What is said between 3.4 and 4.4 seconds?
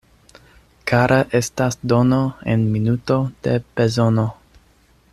de bezono.